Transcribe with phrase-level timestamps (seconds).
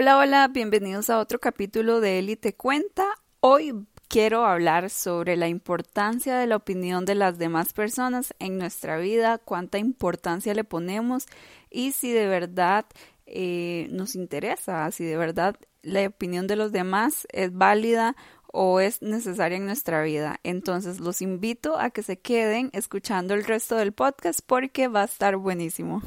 [0.00, 3.04] Hola, hola, bienvenidos a otro capítulo de Élite Cuenta.
[3.40, 3.74] Hoy
[4.06, 9.38] quiero hablar sobre la importancia de la opinión de las demás personas en nuestra vida,
[9.38, 11.26] cuánta importancia le ponemos
[11.68, 12.86] y si de verdad
[13.26, 18.14] eh, nos interesa, si de verdad la opinión de los demás es válida
[18.52, 20.38] o es necesaria en nuestra vida.
[20.44, 25.06] Entonces los invito a que se queden escuchando el resto del podcast porque va a
[25.06, 26.02] estar buenísimo.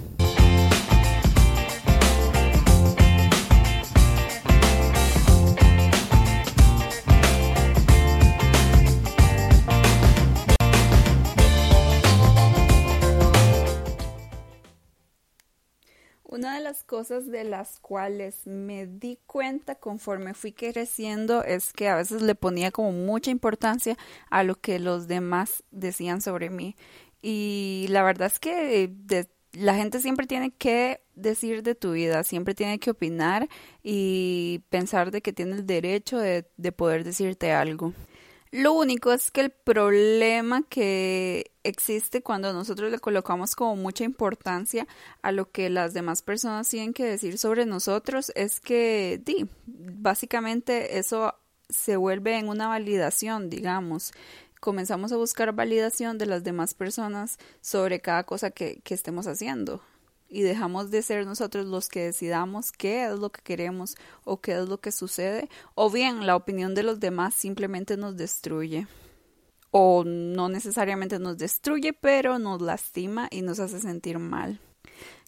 [16.31, 21.89] Una de las cosas de las cuales me di cuenta conforme fui creciendo es que
[21.89, 23.97] a veces le ponía como mucha importancia
[24.29, 26.77] a lo que los demás decían sobre mí.
[27.21, 28.95] Y la verdad es que
[29.51, 33.49] la gente siempre tiene que decir de tu vida, siempre tiene que opinar
[33.83, 37.93] y pensar de que tiene el derecho de, de poder decirte algo.
[38.51, 44.87] Lo único es que el problema que existe cuando nosotros le colocamos como mucha importancia
[45.21, 50.99] a lo que las demás personas tienen que decir sobre nosotros es que, di, básicamente
[50.99, 51.33] eso
[51.69, 54.11] se vuelve en una validación, digamos.
[54.59, 59.81] Comenzamos a buscar validación de las demás personas sobre cada cosa que, que estemos haciendo
[60.31, 64.53] y dejamos de ser nosotros los que decidamos qué es lo que queremos o qué
[64.53, 68.87] es lo que sucede, o bien la opinión de los demás simplemente nos destruye.
[69.71, 74.59] O no necesariamente nos destruye, pero nos lastima y nos hace sentir mal.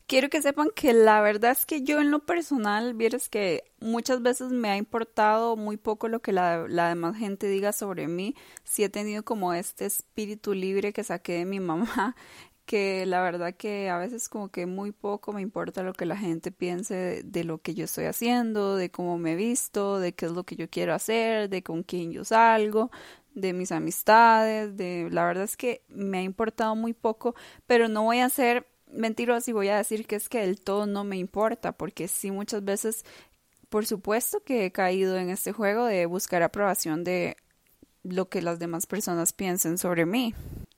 [0.05, 4.21] Quiero que sepan que la verdad es que yo en lo personal, vieres que muchas
[4.21, 8.35] veces me ha importado muy poco lo que la, la demás gente diga sobre mí.
[8.65, 12.15] Si he tenido como este espíritu libre que saqué de mi mamá
[12.73, 16.17] que la verdad que a veces como que muy poco me importa lo que la
[16.17, 20.25] gente piense de, lo que yo estoy haciendo, de cómo me he visto, de qué
[20.25, 22.89] es lo que yo quiero hacer, de con quién yo salgo,
[23.35, 27.35] de mis amistades, de la verdad es que me ha importado muy poco,
[27.67, 30.87] pero no voy a ser mentirosa y voy a decir que es que del todo
[30.87, 33.05] no me importa, porque sí muchas veces,
[33.69, 37.37] por supuesto que he caído en este juego de buscar aprobación de
[38.01, 40.33] lo que las demás personas piensen sobre mí.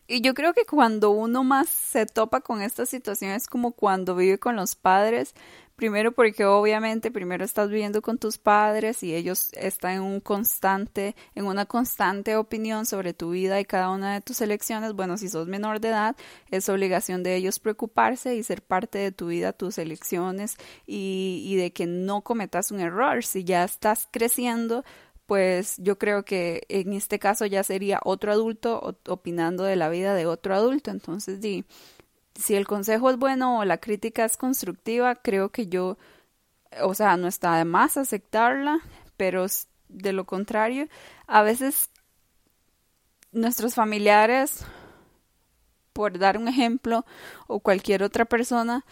[0.08, 4.16] Y yo creo que cuando uno más se topa con esta situación es como cuando
[4.16, 5.34] vive con los padres,
[5.76, 11.16] primero porque obviamente primero estás viviendo con tus padres y ellos están en un constante,
[11.34, 14.94] en una constante opinión sobre tu vida y cada una de tus elecciones.
[14.94, 16.16] Bueno, si sos menor de edad,
[16.52, 20.56] es obligación de ellos preocuparse y ser parte de tu vida, tus elecciones
[20.86, 23.24] y, y de que no cometas un error.
[23.24, 24.84] Si ya estás creciendo,
[25.26, 30.14] pues yo creo que en este caso ya sería otro adulto opinando de la vida
[30.14, 30.92] de otro adulto.
[30.92, 31.66] Entonces, di,
[32.36, 35.98] si el consejo es bueno o la crítica es constructiva, creo que yo,
[36.82, 38.82] o sea, no está de más aceptarla,
[39.18, 39.46] pero
[39.90, 40.88] de lo contrario,
[41.28, 41.90] a veces
[43.32, 44.66] nuestros familiares,
[45.94, 47.06] por dar un ejemplo,
[47.48, 48.86] o cualquier otra persona,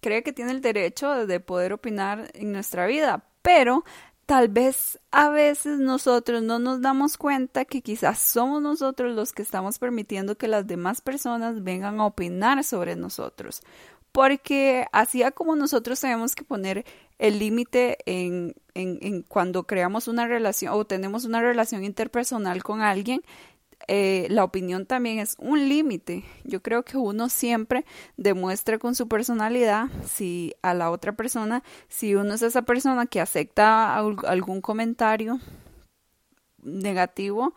[0.00, 3.84] cree que tiene el derecho de poder opinar en nuestra vida, pero
[4.30, 9.42] tal vez a veces nosotros no nos damos cuenta que quizás somos nosotros los que
[9.42, 13.60] estamos permitiendo que las demás personas vengan a opinar sobre nosotros.
[14.12, 16.84] Porque así como nosotros tenemos que poner
[17.18, 22.82] el límite en, en, en, cuando creamos una relación o tenemos una relación interpersonal con
[22.82, 23.22] alguien,
[23.92, 26.22] eh, la opinión también es un límite.
[26.44, 27.84] Yo creo que uno siempre
[28.16, 33.20] demuestra con su personalidad si a la otra persona, si uno es esa persona que
[33.20, 35.40] acepta algún comentario
[36.62, 37.52] negativo,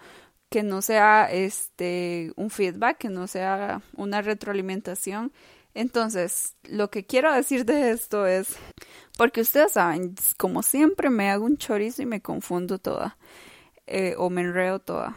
[0.49, 5.31] que no sea este un feedback, que no sea una retroalimentación.
[5.75, 8.57] Entonces, lo que quiero decir de esto es,
[9.19, 13.19] porque ustedes saben, como siempre me hago un chorizo y me confundo toda,
[13.85, 15.15] eh, o me enredo toda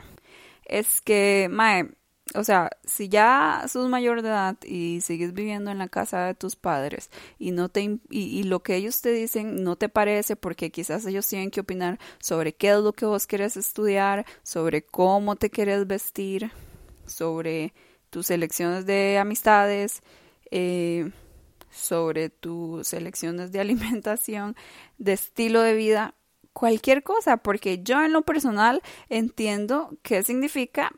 [0.67, 1.89] es que, mae,
[2.35, 6.35] o sea, si ya sos mayor de edad y sigues viviendo en la casa de
[6.35, 10.35] tus padres y no te y, y, lo que ellos te dicen no te parece
[10.35, 14.83] porque quizás ellos tienen que opinar sobre qué es lo que vos querés estudiar, sobre
[14.83, 16.51] cómo te quieres vestir,
[17.07, 17.73] sobre
[18.11, 20.03] tus elecciones de amistades,
[20.51, 21.11] eh,
[21.71, 24.57] sobre tus elecciones de alimentación,
[24.99, 26.15] de estilo de vida,
[26.57, 28.81] cualquier cosa, porque yo en lo personal
[29.11, 30.91] entiendo qué significa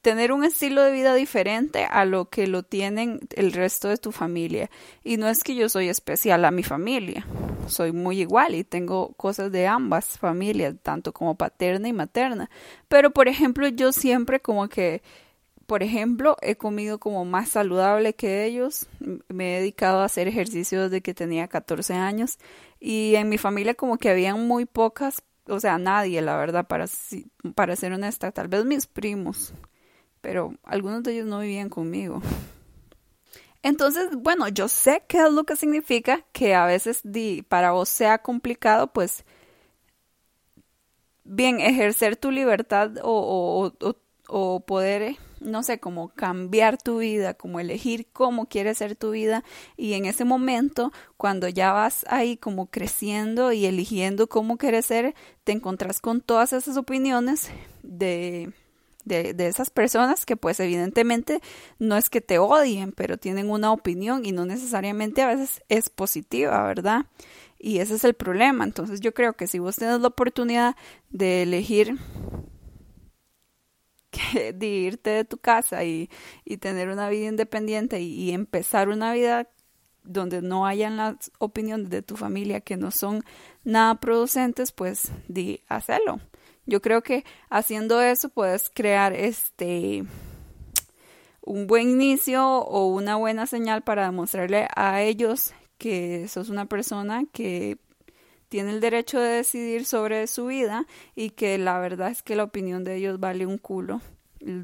[0.00, 4.12] tener un estilo de vida diferente a lo que lo tienen el resto de tu
[4.12, 4.70] familia.
[5.02, 7.26] Y no es que yo soy especial a mi familia,
[7.66, 12.48] soy muy igual y tengo cosas de ambas familias, tanto como paterna y materna.
[12.86, 15.02] Pero, por ejemplo, yo siempre como que,
[15.70, 18.88] por ejemplo, he comido como más saludable que ellos,
[19.28, 22.40] me he dedicado a hacer ejercicio desde que tenía 14 años
[22.80, 26.86] y en mi familia como que habían muy pocas o sea, nadie, la verdad, para,
[27.54, 29.54] para ser honesta, tal vez mis primos,
[30.20, 32.20] pero algunos de ellos no vivían conmigo.
[33.62, 37.04] Entonces, bueno, yo sé qué es lo que significa que a veces
[37.46, 39.24] para vos sea complicado, pues,
[41.22, 43.96] bien, ejercer tu libertad o, o,
[44.26, 49.44] o, poder, no sé, como cambiar tu vida, como elegir cómo quieres ser tu vida.
[49.76, 55.14] Y en ese momento, cuando ya vas ahí como creciendo y eligiendo cómo quieres ser,
[55.44, 57.50] te encontrás con todas esas opiniones
[57.82, 58.52] de
[59.04, 61.40] de, de, esas personas que pues evidentemente
[61.78, 65.88] no es que te odien, pero tienen una opinión y no necesariamente a veces es
[65.88, 67.06] positiva, ¿verdad?
[67.58, 68.64] Y ese es el problema.
[68.64, 70.76] Entonces yo creo que si vos tenés la oportunidad
[71.10, 71.98] de elegir
[74.32, 76.10] que, de irte de tu casa y,
[76.44, 79.48] y tener una vida independiente y, y empezar una vida
[80.02, 83.22] donde no hayan las opiniones de tu familia que no son
[83.64, 86.20] nada producentes, pues di, hacerlo.
[86.66, 90.04] Yo creo que haciendo eso puedes crear este
[91.42, 97.24] un buen inicio o una buena señal para demostrarle a ellos que sos una persona
[97.32, 97.78] que
[98.50, 102.44] tiene el derecho de decidir sobre su vida y que la verdad es que la
[102.44, 104.02] opinión de ellos vale un culo.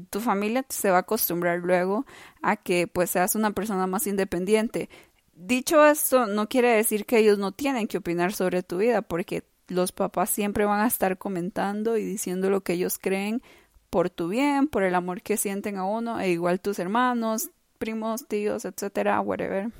[0.09, 2.05] Tu familia se va a acostumbrar luego
[2.41, 4.89] a que pues seas una persona más independiente.
[5.33, 9.43] Dicho esto, no quiere decir que ellos no tienen que opinar sobre tu vida, porque
[9.69, 13.41] los papás siempre van a estar comentando y diciendo lo que ellos creen
[13.89, 18.27] por tu bien, por el amor que sienten a uno, e igual tus hermanos, primos,
[18.27, 19.71] tíos, etcétera, whatever.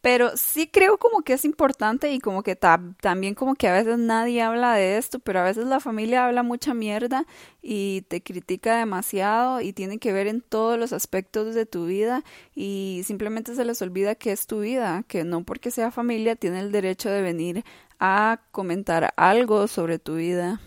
[0.00, 3.98] Pero sí creo como que es importante y como que también como que a veces
[3.98, 7.26] nadie habla de esto, pero a veces la familia habla mucha mierda
[7.60, 12.24] y te critica demasiado y tiene que ver en todos los aspectos de tu vida
[12.54, 16.60] y simplemente se les olvida que es tu vida, que no porque sea familia tiene
[16.60, 17.64] el derecho de venir
[17.98, 20.60] a comentar algo sobre tu vida.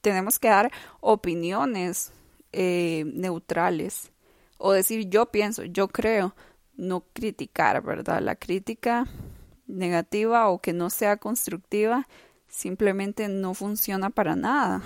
[0.00, 2.12] Tenemos que dar opiniones
[2.52, 4.10] eh, neutrales
[4.58, 6.34] o decir yo pienso, yo creo
[6.76, 8.20] no criticar, ¿verdad?
[8.22, 9.06] La crítica
[9.66, 12.06] negativa o que no sea constructiva
[12.48, 14.82] simplemente no funciona para nada.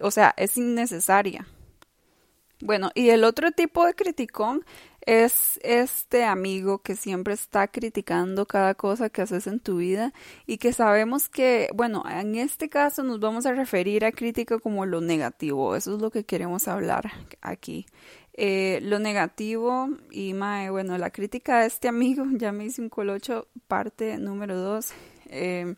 [0.00, 1.46] O sea, es innecesaria.
[2.60, 4.64] Bueno, y el otro tipo de criticón
[5.02, 10.14] es este amigo que siempre está criticando cada cosa que haces en tu vida
[10.46, 14.86] y que sabemos que, bueno, en este caso nos vamos a referir a crítica como
[14.86, 17.12] lo negativo, eso es lo que queremos hablar
[17.42, 17.86] aquí.
[18.36, 22.88] Eh, lo negativo y mae, bueno, la crítica de este amigo, ya me hice un
[22.88, 24.92] colocho, parte número dos.
[25.26, 25.76] Eh,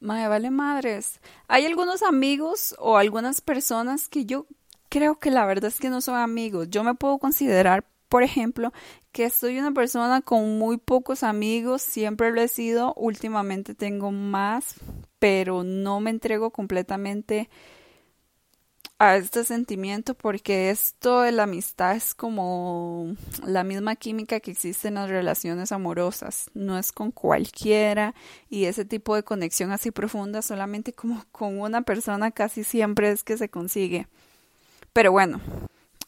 [0.00, 1.20] mae, vale madres.
[1.48, 4.46] Hay algunos amigos o algunas personas que yo
[4.90, 6.68] creo que la verdad es que no son amigos.
[6.68, 8.72] Yo me puedo considerar, por ejemplo,
[9.10, 14.74] que soy una persona con muy pocos amigos, siempre lo he sido, últimamente tengo más,
[15.18, 17.48] pero no me entrego completamente
[18.98, 24.88] a este sentimiento porque esto de la amistad es como la misma química que existe
[24.88, 28.14] en las relaciones amorosas, no es con cualquiera
[28.48, 33.24] y ese tipo de conexión así profunda solamente como con una persona casi siempre es
[33.24, 34.06] que se consigue.
[34.92, 35.40] Pero bueno,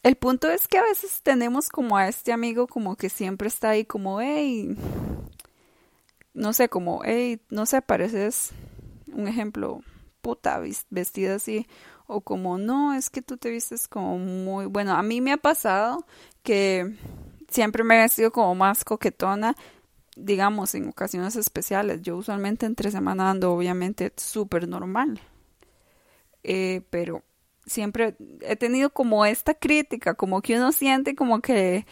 [0.03, 3.71] el punto es que a veces tenemos como a este amigo como que siempre está
[3.71, 4.77] ahí como, hey,
[6.33, 8.51] no sé, como, hey, no sé, pareces
[9.11, 9.81] un ejemplo,
[10.21, 11.67] puta, vestida así
[12.07, 14.93] o como no, es que tú te vistes como muy bueno.
[14.93, 16.05] A mí me ha pasado
[16.43, 16.95] que
[17.49, 19.55] siempre me he vestido como más coquetona,
[20.15, 22.01] digamos, en ocasiones especiales.
[22.01, 25.19] Yo usualmente entre semana ando obviamente súper normal.
[26.43, 27.23] Eh, pero
[27.67, 31.85] siempre he tenido como esta crítica, como que uno siente como que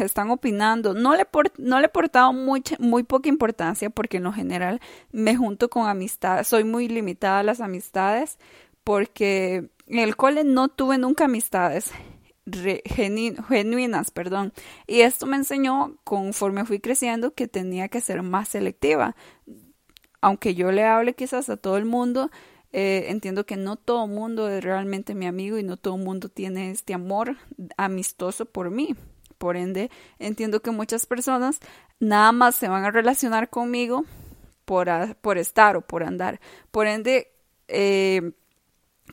[0.00, 0.94] están opinando.
[0.94, 1.26] No le,
[1.58, 4.80] no le he portado mucha, muy poca importancia porque en lo general
[5.12, 8.38] me junto con amistades, soy muy limitada a las amistades,
[8.84, 11.92] porque en el cole no tuve nunca amistades
[12.50, 14.52] genuinas, perdón.
[14.86, 19.14] Y esto me enseñó conforme fui creciendo que tenía que ser más selectiva.
[20.20, 22.30] Aunque yo le hable quizás a todo el mundo,
[22.72, 26.02] eh, entiendo que no todo el mundo es realmente mi amigo y no todo el
[26.02, 27.36] mundo tiene este amor
[27.76, 28.94] amistoso por mí.
[29.38, 31.58] Por ende, entiendo que muchas personas
[31.98, 34.04] nada más se van a relacionar conmigo
[34.64, 34.88] por,
[35.36, 36.40] estar o por andar.
[36.70, 37.32] Por ende,
[37.66, 38.32] eh,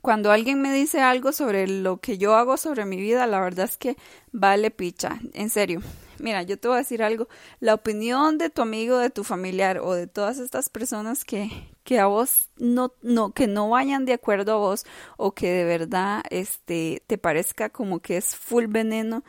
[0.01, 3.65] cuando alguien me dice algo sobre lo que yo hago sobre mi vida, la verdad
[3.65, 3.97] es que
[4.31, 5.81] vale picha, en serio.
[6.19, 7.27] Mira, yo te voy a decir algo,
[7.59, 11.49] la opinión de tu amigo, de tu familiar o de todas estas personas que,
[11.83, 14.85] que a vos no, no, que no vayan de acuerdo a vos
[15.17, 19.23] o que de verdad este, te parezca como que es full veneno,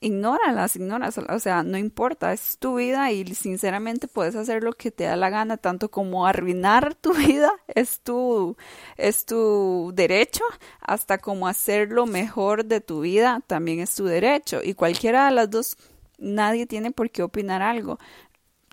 [0.00, 4.90] ignóralas, ignoras, o sea, no importa, es tu vida y sinceramente puedes hacer lo que
[4.90, 8.56] te da la gana, tanto como arruinar tu vida, es tu,
[8.96, 10.44] es tu derecho,
[10.80, 15.32] hasta como hacer lo mejor de tu vida, también es tu derecho, y cualquiera de
[15.32, 15.76] las dos,
[16.18, 17.98] nadie tiene por qué opinar algo.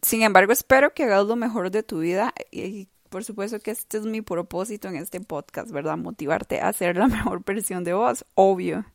[0.02, 3.98] Sin embargo, espero que hagas lo mejor de tu vida y por supuesto que este
[3.98, 5.98] es mi propósito en este podcast, ¿verdad?
[5.98, 8.86] Motivarte a ser la mejor versión de vos, obvio.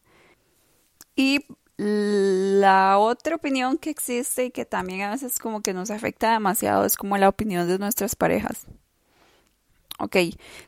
[1.17, 6.33] Y la otra opinión que existe y que también a veces como que nos afecta
[6.33, 8.67] demasiado es como la opinión de nuestras parejas.
[9.99, 10.17] Ok,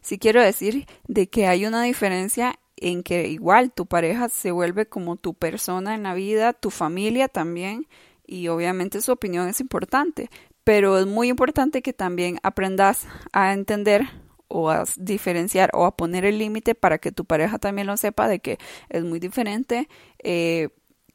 [0.01, 4.87] sí quiero decir de que hay una diferencia en que igual tu pareja se vuelve
[4.87, 7.87] como tu persona en la vida, tu familia también,
[8.27, 10.31] y obviamente su opinión es importante,
[10.65, 14.09] pero es muy importante que también aprendas a entender
[14.49, 18.29] o a diferenciar o a poner el límite para que tu pareja también lo sepa
[18.29, 18.59] de que
[18.89, 19.89] es muy diferente
[20.23, 20.69] eh,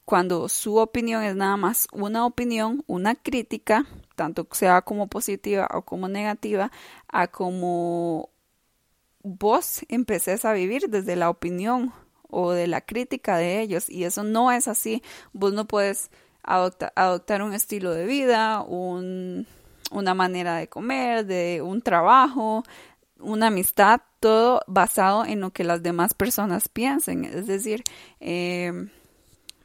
[0.09, 3.85] cuando su opinión es nada más una opinión, una crítica,
[4.15, 6.71] tanto sea como positiva o como negativa,
[7.07, 8.31] a como
[9.21, 11.93] vos empeces a vivir desde la opinión
[12.27, 15.03] o de la crítica de ellos y eso no es así.
[15.31, 16.09] Vos no puedes
[16.41, 19.45] adoptar un estilo de vida, un,
[19.91, 22.63] una manera de comer, de un trabajo,
[23.19, 27.25] una amistad, todo basado en lo que las demás personas piensen.
[27.25, 27.83] Es decir,
[28.19, 28.89] eh,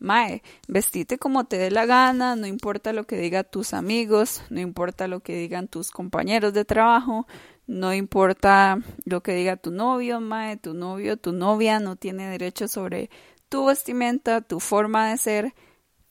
[0.05, 4.61] Mae, vestite como te dé la gana, no importa lo que digan tus amigos, no
[4.61, 7.27] importa lo que digan tus compañeros de trabajo,
[7.67, 12.69] no importa lo que diga tu novio, Mae, tu novio, tu novia no tiene derecho
[12.69, 13.09] sobre
[13.49, 15.55] tu vestimenta, tu forma de ser,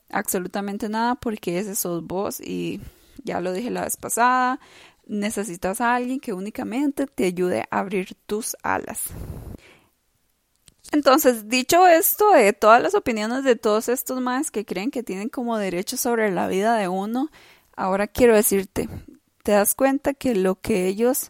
[0.09, 2.81] absolutamente nada, porque ese sos vos y
[3.23, 4.59] ya lo dije la vez pasada,
[5.05, 9.11] necesitas a alguien que únicamente te ayude a abrir tus alas.
[10.93, 15.27] Entonces, dicho esto, de todas las opiniones de todos estos más que creen que tienen
[15.27, 17.31] como derecho sobre la vida de uno,
[17.75, 18.87] ahora quiero decirte,
[19.41, 21.29] te das cuenta que lo que ellos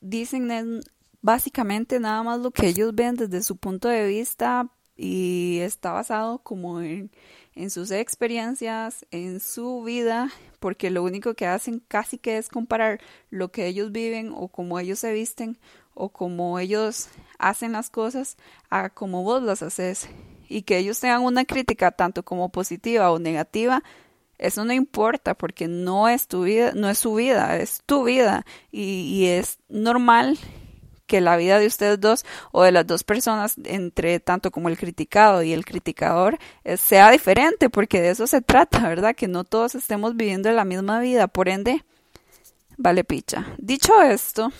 [0.00, 5.58] dicen es básicamente nada más lo que ellos ven desde su punto de vista y
[5.58, 7.10] está basado como en,
[7.54, 13.00] en sus experiencias, en su vida, porque lo único que hacen casi que es comparar
[13.28, 15.58] lo que ellos viven o cómo ellos se visten
[15.98, 18.36] o como ellos hacen las cosas
[18.70, 20.08] a como vos las haces
[20.48, 23.82] y que ellos tengan una crítica tanto como positiva o negativa
[24.38, 28.46] eso no importa porque no es tu vida, no es su vida, es tu vida
[28.70, 30.38] y, es normal
[31.06, 34.78] que la vida de ustedes dos o de las dos personas, entre tanto como el
[34.78, 39.16] criticado y el criticador, eh, sea diferente, porque de eso se trata, ¿verdad?
[39.16, 41.82] Que no todos estemos viviendo la misma vida, por ende,
[42.76, 43.46] vale picha.
[43.58, 44.52] Dicho esto,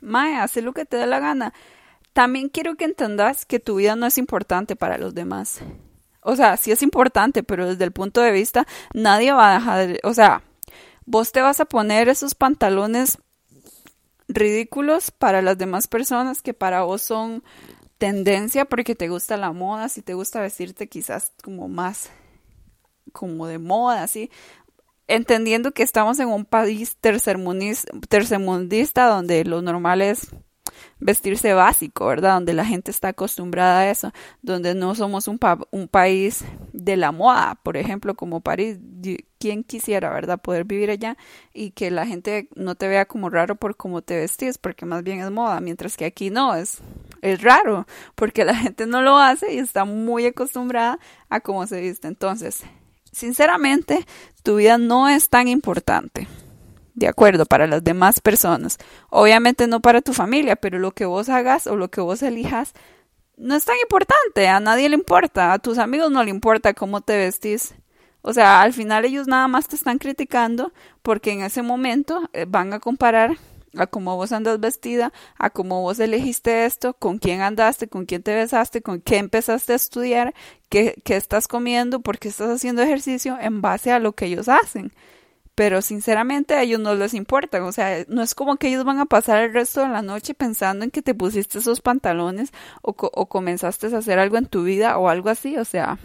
[0.00, 1.52] Mae, haz lo que te dé la gana.
[2.12, 5.60] También quiero que entendas que tu vida no es importante para los demás.
[6.22, 10.00] O sea, sí es importante, pero desde el punto de vista, nadie va a dejar,
[10.02, 10.42] o sea,
[11.06, 13.18] vos te vas a poner esos pantalones
[14.28, 17.42] ridículos para las demás personas que para vos son
[17.98, 22.10] tendencia porque te gusta la moda, si te gusta vestirte quizás como más
[23.12, 24.30] como de moda, así
[25.10, 30.30] entendiendo que estamos en un país tercermundista donde lo normal es
[31.00, 32.34] vestirse básico, ¿verdad?
[32.34, 34.12] Donde la gente está acostumbrada a eso,
[34.42, 35.40] donde no somos un,
[35.70, 38.78] un país de la moda, por ejemplo, como París.
[39.38, 41.16] ¿Quién quisiera, verdad, poder vivir allá
[41.54, 45.02] y que la gente no te vea como raro por cómo te vestís, porque más
[45.02, 46.78] bien es moda, mientras que aquí no, es,
[47.22, 50.98] es raro, porque la gente no lo hace y está muy acostumbrada
[51.30, 52.06] a cómo se viste.
[52.06, 52.64] Entonces,
[53.12, 54.06] sinceramente,
[54.42, 56.28] tu vida no es tan importante.
[56.94, 58.78] De acuerdo, para las demás personas.
[59.08, 62.74] Obviamente no para tu familia, pero lo que vos hagas o lo que vos elijas
[63.36, 64.48] no es tan importante.
[64.48, 65.52] A nadie le importa.
[65.52, 67.74] A tus amigos no le importa cómo te vestís.
[68.22, 72.44] O sea, al final ellos nada más te están criticando porque en ese momento eh,
[72.46, 73.38] van a comparar
[73.76, 78.22] a cómo vos andas vestida, a cómo vos elegiste esto, con quién andaste, con quién
[78.22, 80.34] te besaste, con qué empezaste a estudiar,
[80.68, 84.48] qué, qué estás comiendo, por qué estás haciendo ejercicio en base a lo que ellos
[84.48, 84.92] hacen.
[85.54, 88.98] Pero sinceramente a ellos no les importa, o sea, no es como que ellos van
[88.98, 92.50] a pasar el resto de la noche pensando en que te pusiste esos pantalones
[92.82, 95.98] o, o comenzaste a hacer algo en tu vida o algo así, o sea,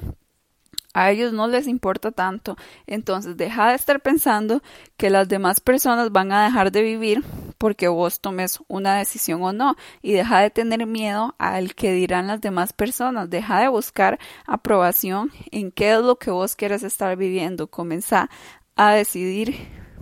[0.95, 2.55] a ellos no les importa tanto.
[2.87, 4.63] Entonces deja de estar pensando
[4.95, 7.21] que las demás personas van a dejar de vivir
[7.57, 9.75] porque vos tomes una decisión o no.
[10.01, 13.29] Y deja de tener miedo al que dirán las demás personas.
[13.29, 17.67] Deja de buscar aprobación en qué es lo que vos quieres estar viviendo.
[17.67, 18.29] Comienza
[18.77, 19.53] a decidir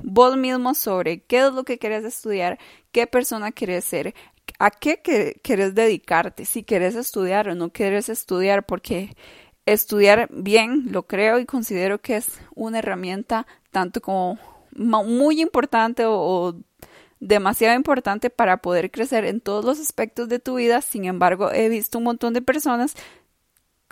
[0.03, 2.59] vos mismo sobre qué es lo que quieres estudiar,
[2.91, 4.13] qué persona quieres ser,
[4.59, 5.01] a qué
[5.41, 9.15] quieres dedicarte, si quieres estudiar o no quieres estudiar, porque
[9.65, 14.37] estudiar bien, lo creo y considero que es una herramienta tanto como
[14.75, 16.55] muy importante o,
[17.19, 20.81] demasiado importante para poder crecer en todos los aspectos de tu vida.
[20.81, 22.95] Sin embargo, he visto un montón de personas,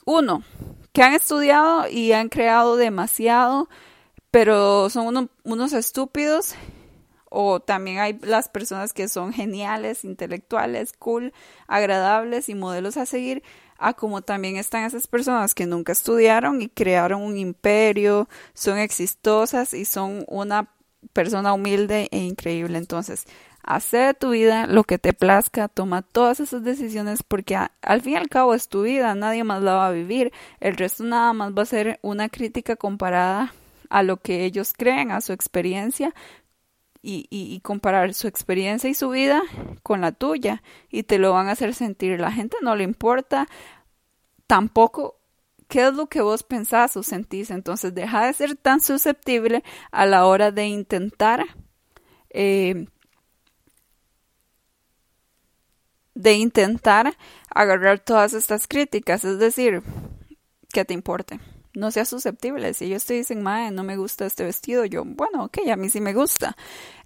[0.05, 0.43] uno,
[0.91, 3.69] que han estudiado y han creado demasiado,
[4.31, 6.55] pero son unos estúpidos.
[7.33, 11.31] O también hay las personas que son geniales, intelectuales, cool,
[11.65, 13.41] agradables y modelos a seguir,
[13.81, 19.73] a como también están esas personas que nunca estudiaron y crearon un imperio, son exitosas
[19.73, 20.69] y son una
[21.13, 22.77] persona humilde e increíble.
[22.77, 23.25] Entonces,
[23.63, 28.13] hace de tu vida lo que te plazca, toma todas esas decisiones porque al fin
[28.13, 31.33] y al cabo es tu vida, nadie más la va a vivir, el resto nada
[31.33, 33.53] más va a ser una crítica comparada
[33.89, 36.13] a lo que ellos creen, a su experiencia,
[37.01, 39.41] y, y, comparar su experiencia y su vida
[39.81, 42.19] con la tuya y te lo van a hacer sentir.
[42.19, 43.47] La gente no le importa
[44.45, 45.19] tampoco
[45.67, 47.49] qué es lo que vos pensás o sentís.
[47.49, 51.43] Entonces deja de ser tan susceptible a la hora de intentar
[52.29, 52.85] eh,
[56.13, 57.17] de intentar
[57.49, 59.25] agarrar todas estas críticas.
[59.25, 59.81] Es decir,
[60.71, 61.39] que te importe
[61.73, 62.73] no seas susceptible.
[62.73, 65.89] Si ellos te dicen, Mae, no me gusta este vestido, yo, bueno, ok, a mí
[65.89, 66.55] sí me gusta.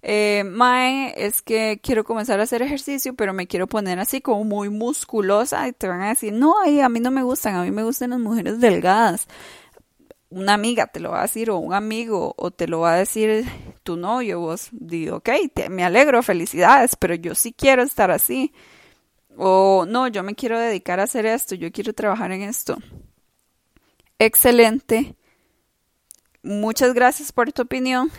[0.02, 4.44] Eh, Mae, es que quiero comenzar a hacer ejercicio, pero me quiero poner así como
[4.44, 7.70] muy musculosa y te van a decir, no, a mí no me gustan, a mí
[7.70, 9.28] me gustan las mujeres delgadas.
[10.28, 12.96] Una amiga te lo va a decir, o un amigo, o te lo va a
[12.96, 13.44] decir
[13.84, 15.30] tu novio, vos digo, ok,
[15.70, 18.52] me alegro, felicidades, pero yo sí quiero estar así.
[19.36, 22.78] O no, yo me quiero dedicar a hacer esto, yo quiero trabajar en esto
[24.18, 25.16] excelente.
[26.42, 28.10] Muchas gracias por tu opinión,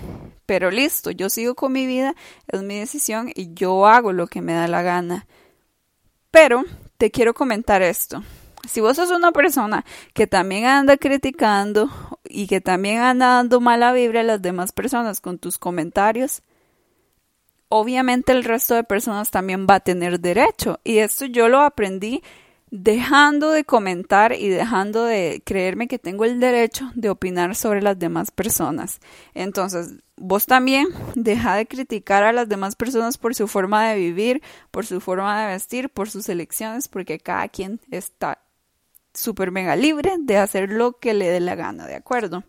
[0.45, 2.13] pero listo, yo sigo con mi vida,
[2.47, 5.27] es mi decisión y yo hago lo que me da la gana.
[6.29, 6.65] Pero
[6.97, 8.23] te quiero comentar esto.
[8.67, 11.89] Si vos sos una persona que también anda criticando
[12.25, 16.41] y que también anda dando mala vibra a las demás personas con tus comentarios,
[17.69, 20.79] obviamente el resto de personas también va a tener derecho.
[20.83, 22.21] Y esto yo lo aprendí
[22.69, 27.97] dejando de comentar y dejando de creerme que tengo el derecho de opinar sobre las
[27.97, 28.99] demás personas.
[29.33, 34.41] Entonces, vos también deja de criticar a las demás personas por su forma de vivir,
[34.71, 38.39] por su forma de vestir, por sus elecciones, porque cada quien está
[39.13, 42.43] súper mega libre de hacer lo que le dé la gana, ¿de acuerdo?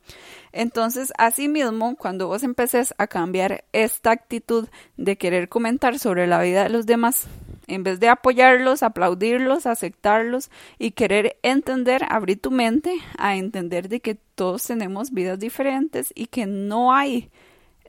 [0.53, 6.65] Entonces, asimismo, cuando vos empeces a cambiar esta actitud de querer comentar sobre la vida
[6.65, 7.27] de los demás,
[7.69, 14.01] en vez de apoyarlos, aplaudirlos, aceptarlos y querer entender, abrir tu mente a entender de
[14.01, 17.31] que todos tenemos vidas diferentes y que no hay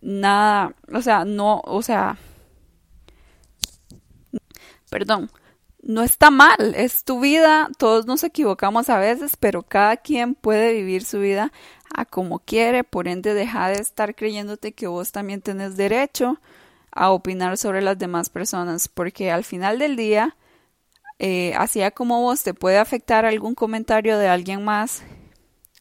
[0.01, 2.17] nada, o sea, no, o sea,
[4.89, 5.31] perdón,
[5.81, 10.73] no está mal, es tu vida, todos nos equivocamos a veces, pero cada quien puede
[10.73, 11.51] vivir su vida
[11.93, 16.39] a como quiere, por ende deja de estar creyéndote que vos también tenés derecho
[16.91, 20.35] a opinar sobre las demás personas, porque al final del día,
[21.19, 25.03] eh, así como vos te puede afectar algún comentario de alguien más,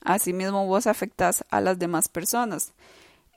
[0.03, 2.73] así mismo vos afectas a las demás personas.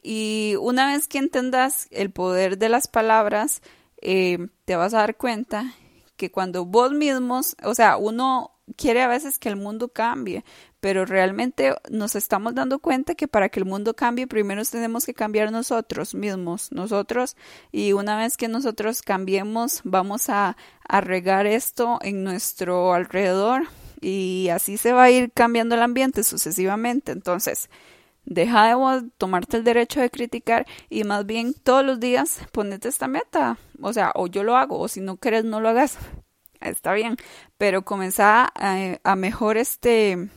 [0.04, 3.62] Y una vez que entendas el poder de las palabras,
[4.02, 5.74] eh, te vas a dar cuenta
[6.18, 10.44] que cuando vos mismos, o sea, uno quiere a veces que el mundo cambie,
[10.82, 15.14] pero realmente nos estamos dando cuenta que para que el mundo cambie, primero tenemos que
[15.14, 17.38] cambiar nosotros mismos, nosotros,
[17.72, 20.58] y una vez que nosotros cambiemos, vamos a,
[20.90, 23.64] regar esto en nuestro alrededor
[24.02, 27.14] y así se va a ir cambiando el ambiente sucesivamente.
[27.14, 27.70] Entonces,
[28.26, 33.08] deja de tomarte el derecho de criticar y más bien todos los días ponete esta
[33.08, 33.58] meta.
[33.82, 35.98] O sea, o yo lo hago, o si no quieres, no lo hagas.
[36.60, 37.16] Está bien,
[37.58, 40.30] pero comenzar a, a mejor este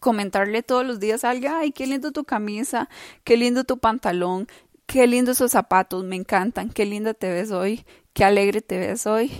[0.00, 2.88] comentarle todos los días a alguien, ay, qué lindo tu camisa,
[3.24, 4.48] qué lindo tu pantalón,
[4.86, 9.06] qué lindos esos zapatos, me encantan, qué linda te ves hoy, qué alegre te ves
[9.06, 9.30] hoy,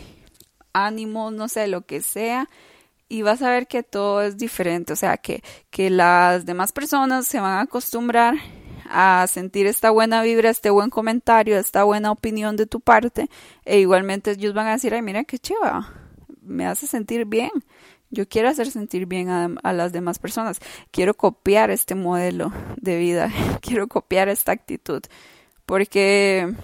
[0.72, 2.48] ánimo, no sé, lo que sea.
[3.08, 7.26] Y vas a ver que todo es diferente, o sea, que, que las demás personas
[7.26, 8.34] se van a acostumbrar
[8.90, 13.28] a sentir esta buena vibra, este buen comentario, esta buena opinión de tu parte,
[13.64, 15.88] e igualmente ellos van a decir, ay, mira qué chiva,
[16.42, 17.50] me hace sentir bien.
[18.10, 20.60] Yo quiero hacer sentir bien a, las demás personas.
[20.90, 23.30] Quiero copiar este modelo de vida.
[23.60, 25.02] Quiero copiar esta actitud.
[25.64, 26.54] Porque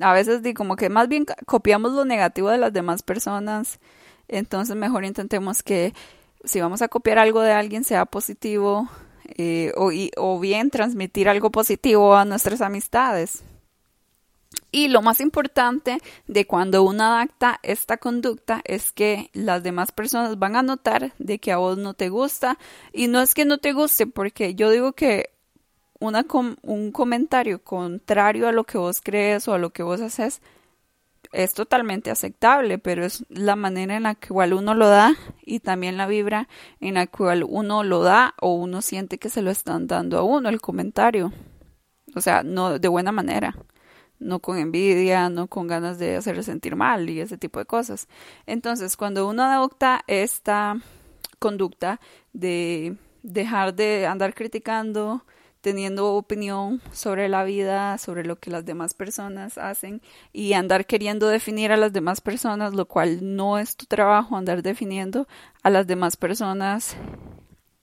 [0.00, 3.80] a veces digo como que más bien copiamos lo negativo de las demás personas.
[4.28, 5.94] Entonces mejor intentemos que
[6.44, 8.88] si vamos a copiar algo de alguien sea positivo
[9.36, 13.42] eh, o, o bien transmitir algo positivo a nuestras amistades.
[14.70, 20.38] Y lo más importante de cuando uno adapta esta conducta es que las demás personas
[20.38, 22.58] van a notar de que a vos no te gusta.
[22.92, 25.30] Y no es que no te guste, porque yo digo que
[26.00, 26.26] una
[26.62, 30.42] un comentario contrario a lo que vos crees o a lo que vos haces
[31.32, 35.14] es totalmente aceptable, pero es la manera en la igual uno lo da
[35.44, 36.48] y también la vibra
[36.80, 40.22] en la cual uno lo da o uno siente que se lo están dando a
[40.22, 41.32] uno el comentario.
[42.14, 43.56] O sea, no de buena manera,
[44.18, 48.08] no con envidia, no con ganas de hacerle sentir mal y ese tipo de cosas.
[48.46, 50.76] Entonces, cuando uno adopta esta
[51.38, 52.00] conducta
[52.32, 55.24] de dejar de andar criticando,
[55.64, 61.28] teniendo opinión sobre la vida, sobre lo que las demás personas hacen y andar queriendo
[61.28, 65.26] definir a las demás personas, lo cual no es tu trabajo andar definiendo
[65.62, 66.96] a las demás personas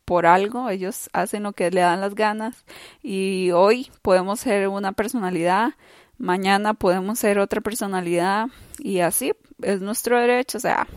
[0.06, 2.66] por algo, ellos hacen lo que le dan las ganas
[3.02, 5.74] y hoy podemos ser una personalidad,
[6.22, 8.48] mañana podemos ser otra personalidad
[8.80, 10.88] y así es nuestro derecho, o sea,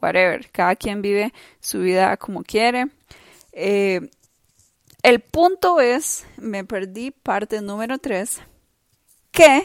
[0.00, 2.86] whatever, cada quien vive su vida como quiere.
[3.52, 4.10] Eh,
[5.02, 8.40] el punto es, me perdí parte número 3,
[9.30, 9.62] que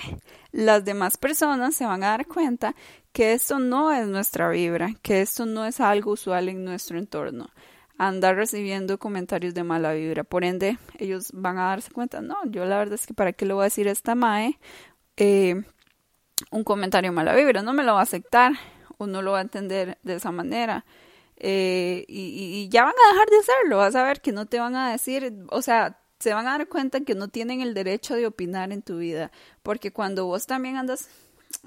[0.51, 2.75] las demás personas se van a dar cuenta
[3.11, 7.49] que esto no es nuestra vibra, que esto no es algo usual en nuestro entorno.
[7.97, 10.23] Andar recibiendo comentarios de mala vibra.
[10.23, 13.45] Por ende, ellos van a darse cuenta, no, yo la verdad es que para qué
[13.45, 14.59] le voy a decir a esta Mae
[15.17, 15.63] eh,
[16.51, 18.53] un comentario de mala vibra, no me lo va a aceptar
[18.97, 20.85] o no lo va a entender de esa manera.
[21.37, 24.75] Eh, y, ya van a dejar de hacerlo, vas a ver que no te van
[24.75, 28.25] a decir, o sea, se van a dar cuenta que no tienen el derecho de
[28.25, 29.31] opinar en tu vida,
[29.63, 31.09] porque cuando vos también andas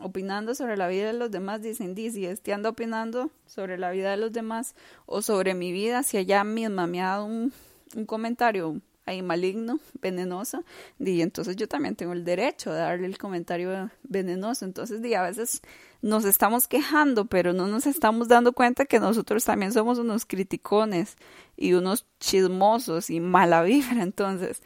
[0.03, 4.11] opinando sobre la vida de los demás, dicen, si este anda opinando sobre la vida
[4.11, 4.75] de los demás
[5.07, 7.53] o sobre mi vida, si allá misma me ha dado un,
[7.97, 10.65] un comentario ahí maligno, venenoso,
[10.99, 14.65] y entonces yo también tengo el derecho de darle el comentario venenoso.
[14.65, 15.63] Entonces, di, a veces
[16.03, 21.17] nos estamos quejando, pero no nos estamos dando cuenta que nosotros también somos unos criticones
[21.57, 23.67] y unos chismosos y mala.
[23.67, 24.63] Entonces,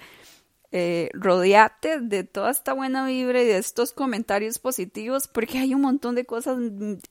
[0.75, 5.83] eh, rodeate de toda esta buena vibra y de estos comentarios positivos, porque hay un
[5.83, 6.59] montón de cosas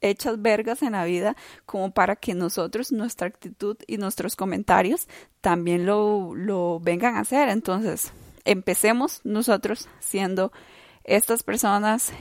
[0.02, 1.36] hechas vergas en la vida
[1.68, 5.08] como para que nosotros, nuestra actitud y nuestros comentarios
[5.42, 7.50] también lo, lo vengan a hacer.
[7.50, 8.14] Entonces,
[8.46, 10.52] empecemos nosotros siendo
[11.04, 12.12] estas personas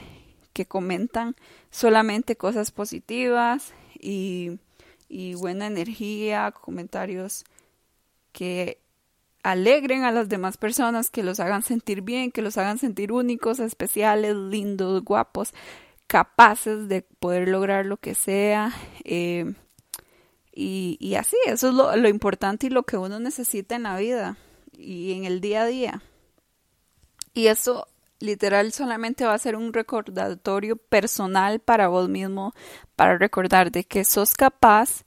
[0.53, 1.35] que comentan
[1.71, 4.59] solamente cosas positivas y,
[5.09, 7.45] y buena energía, comentarios
[8.31, 8.80] que
[9.43, 13.59] alegren a las demás personas, que los hagan sentir bien, que los hagan sentir únicos,
[13.59, 15.53] especiales, lindos, guapos,
[16.07, 18.73] capaces de poder lograr lo que sea.
[19.03, 19.53] Eh,
[20.53, 23.97] y, y, así, eso es lo, lo importante y lo que uno necesita en la
[23.97, 24.37] vida
[24.73, 26.03] y en el día a día.
[27.33, 27.87] Y eso
[28.19, 32.53] literal solamente va a ser un recordatorio personal para vos mismo,
[32.95, 35.03] para recordar de que sos capaz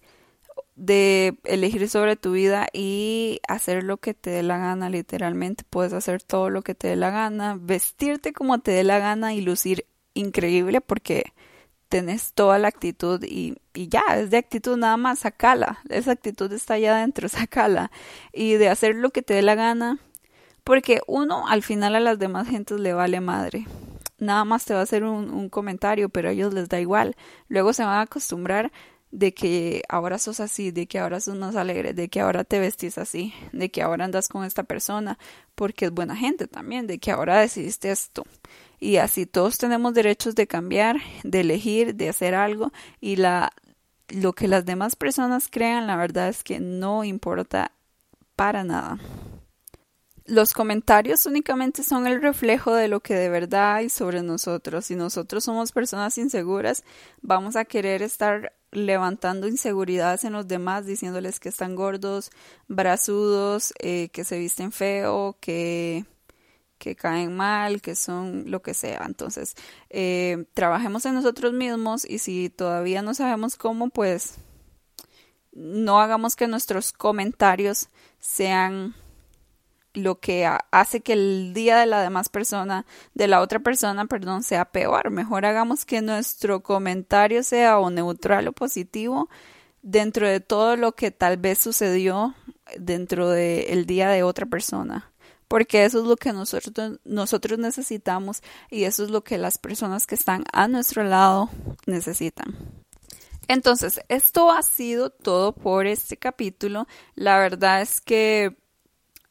[0.76, 5.64] de elegir sobre tu vida y hacer lo que te dé la gana, literalmente.
[5.68, 9.34] Puedes hacer todo lo que te dé la gana, vestirte como te dé la gana
[9.34, 11.32] y lucir increíble porque
[11.88, 15.78] tenés toda la actitud y, y ya, es de actitud nada más, sacala.
[15.88, 17.90] Esa actitud está allá adentro, sacala.
[18.32, 19.98] Y de hacer lo que te dé la gana,
[20.64, 23.66] porque uno al final a las demás gentes le vale madre.
[24.18, 27.14] Nada más te va a hacer un, un comentario, pero a ellos les da igual.
[27.48, 28.72] Luego se van a acostumbrar
[29.14, 32.59] de que ahora sos así, de que ahora sos más alegre, de que ahora te
[32.59, 35.18] vestís así, de que ahora andas con esta persona,
[35.55, 38.27] porque es buena gente también, de que ahora decidiste esto.
[38.81, 43.53] Y así todos tenemos derechos de cambiar, de elegir, de hacer algo y la
[44.09, 47.72] lo que las demás personas crean, la verdad es que no importa
[48.37, 48.98] para nada.
[50.27, 54.87] Los comentarios únicamente son el reflejo de lo que de verdad hay sobre nosotros.
[54.87, 56.85] Si nosotros somos personas inseguras,
[57.22, 62.30] vamos a querer estar levantando inseguridades en los demás, diciéndoles que están gordos,
[62.68, 66.04] brazudos, eh, que se visten feo, que,
[66.78, 69.04] que caen mal, que son lo que sea.
[69.06, 69.54] Entonces,
[69.90, 74.37] eh, trabajemos en nosotros mismos y si todavía no sabemos cómo, pues
[75.52, 78.94] no hagamos que nuestros comentarios sean
[79.94, 84.42] lo que hace que el día de la demás persona, de la otra persona, perdón,
[84.42, 85.11] sea peor.
[85.11, 89.28] Mejor hagamos que nuestro comentario sea o neutral o positivo
[89.83, 92.35] dentro de todo lo que tal vez sucedió
[92.78, 95.11] dentro del día de otra persona.
[95.46, 100.07] Porque eso es lo que nosotros, nosotros necesitamos y eso es lo que las personas
[100.07, 101.50] que están a nuestro lado
[101.87, 102.57] necesitan.
[103.46, 106.88] Entonces, esto ha sido todo por este capítulo.
[107.14, 108.57] La verdad es que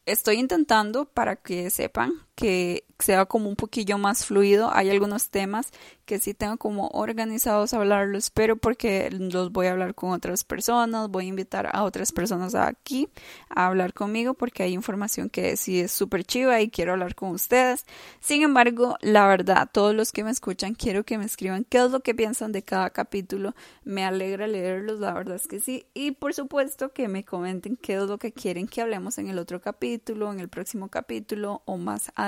[0.06, 4.70] estoy intentando para que sepan que sea como un poquillo más fluido.
[4.72, 5.70] Hay algunos temas
[6.04, 10.44] que sí tengo como organizados a hablarlos, pero porque los voy a hablar con otras
[10.44, 13.08] personas, voy a invitar a otras personas aquí
[13.48, 17.30] a hablar conmigo porque hay información que sí es súper chiva y quiero hablar con
[17.30, 17.86] ustedes.
[18.20, 21.90] Sin embargo, la verdad, todos los que me escuchan, quiero que me escriban qué es
[21.90, 23.54] lo que piensan de cada capítulo.
[23.84, 25.86] Me alegra leerlos, la verdad es que sí.
[25.94, 29.38] Y por supuesto que me comenten qué es lo que quieren que hablemos en el
[29.38, 32.23] otro capítulo, en el próximo capítulo o más adelante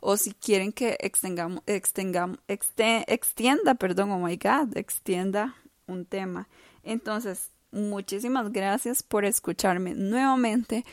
[0.00, 5.54] o si quieren que extengamos, extengamos, extienda, perdón, oh my God, extienda
[5.86, 6.48] un tema.
[6.82, 10.84] Entonces, muchísimas gracias por escucharme nuevamente.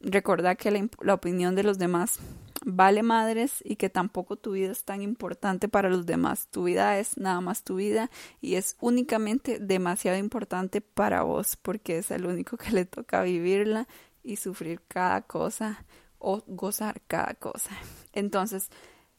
[0.00, 2.18] Recordad que la, opinión de los demás
[2.64, 6.48] vale madres y que tampoco tu vida es tan importante para los demás.
[6.50, 11.98] Tu vida es nada más tu vida y es únicamente demasiado importante para vos porque
[11.98, 13.86] es el único que le toca vivirla
[14.22, 15.84] y sufrir cada cosa
[16.28, 17.70] o gozar cada cosa.
[18.12, 18.68] Entonces,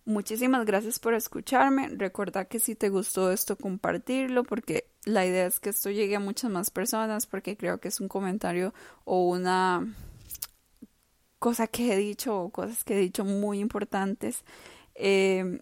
[0.04, 1.88] muchísimas gracias por escucharme.
[1.88, 6.20] Recuerda que si te gustó esto, compartirlo, porque la idea es que esto llegue a
[6.20, 8.74] muchas más personas, porque creo que es un comentario
[9.06, 9.88] o una
[11.40, 14.44] cosa que he dicho o cosas que he dicho muy importantes.
[14.94, 15.62] Eh,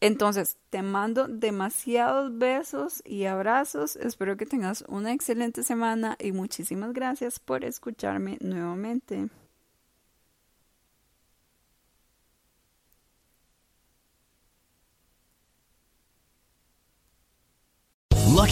[0.00, 3.96] entonces, te mando demasiados besos y abrazos.
[3.96, 9.28] Espero que tengas una excelente semana y muchísimas gracias por escucharme nuevamente.